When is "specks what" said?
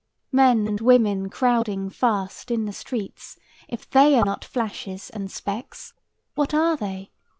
5.29-6.55